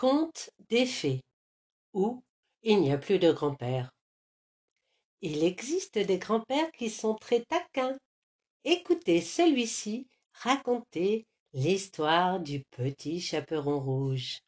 [0.00, 1.20] Conte des fées,
[1.92, 2.22] où
[2.62, 3.90] il n'y a plus de grand-père.
[5.20, 7.98] Il existe des grands-pères qui sont très taquins.
[8.64, 14.38] Écoutez celui-ci raconter l'histoire du petit chaperon rouge.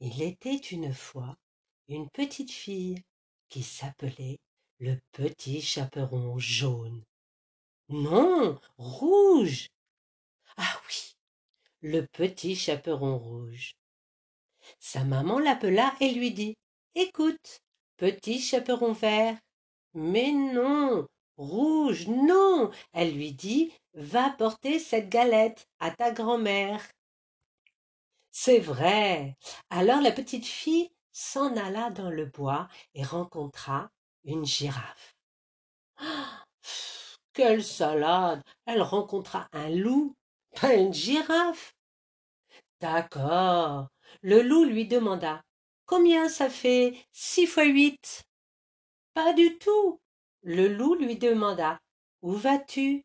[0.00, 1.38] Il était une fois
[1.88, 3.02] une petite fille
[3.48, 4.40] qui s'appelait
[4.78, 7.02] le petit chaperon jaune.
[7.88, 9.70] Non, rouge.
[10.58, 11.14] Ah oui,
[11.80, 13.74] le petit chaperon rouge.
[14.80, 16.56] Sa maman l'appela et lui dit
[16.94, 17.60] Écoute,
[17.98, 19.36] petit chaperon vert.
[19.92, 22.70] Mais non, rouge, non.
[22.92, 26.82] Elle lui dit Va porter cette galette à ta grand-mère.
[28.30, 29.36] C'est vrai.
[29.68, 33.90] Alors la petite fille s'en alla dans le bois et rencontra
[34.24, 35.14] une girafe.
[35.98, 36.44] Ah,
[37.34, 40.14] quelle salade Elle rencontra un loup,
[40.58, 41.74] pas une girafe.
[42.80, 43.88] D'accord.
[44.22, 45.42] Le loup lui demanda
[45.84, 48.24] Combien ça fait six fois huit?
[49.12, 50.00] Pas du tout.
[50.42, 51.78] Le loup lui demanda
[52.22, 53.04] Où vas-tu?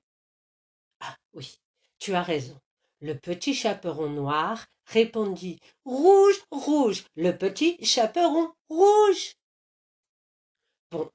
[1.02, 1.60] Ah oui,
[2.00, 2.60] tu as raison.
[3.02, 9.36] Le petit chaperon noir répondit Rouge, rouge, le petit chaperon rouge.
[10.92, 11.10] Bon,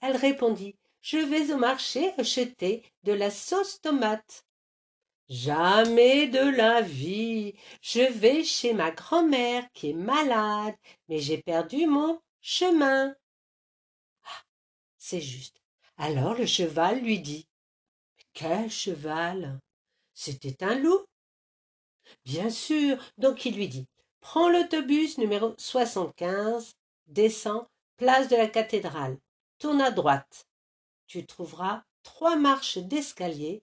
[0.00, 4.43] elle répondit Je vais au marché acheter de la sauce tomate.
[5.28, 7.54] Jamais de la vie.
[7.80, 10.74] Je vais chez ma grand-mère qui est malade,
[11.08, 13.14] mais j'ai perdu mon chemin.
[14.24, 14.44] Ah,
[14.98, 15.62] c'est juste.
[15.96, 17.48] Alors le cheval lui dit
[18.34, 19.60] Quel cheval?
[20.12, 21.06] C'était un loup.
[22.24, 22.98] Bien sûr.
[23.16, 23.86] Donc il lui dit
[24.20, 29.18] Prends l'autobus numéro 75, descends, place de la cathédrale,
[29.58, 30.46] tourne à droite.
[31.06, 33.62] Tu trouveras trois marches d'escalier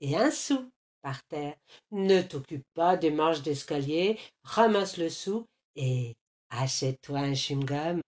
[0.00, 0.70] et un sou
[1.02, 1.56] par terre.
[1.90, 6.16] Ne t'occupe pas des marches d'escalier, ramasse le sou et
[6.50, 8.00] achète-toi un chewing-gum.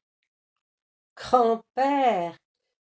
[1.16, 2.36] Grand-père,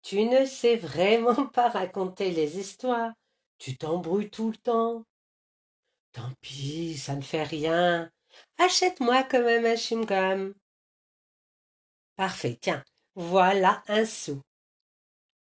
[0.02, 3.12] tu ne sais vraiment pas raconter les histoires.
[3.58, 5.02] Tu t'embrouilles tout le temps.
[6.12, 8.10] Tant pis, ça ne fait rien.
[8.58, 10.54] Achète-moi quand même un chewing-gum.
[12.16, 12.82] Parfait, tiens,
[13.14, 14.40] voilà un sou.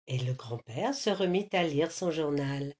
[0.07, 2.73] Et le grand-père se remit à lire son journal.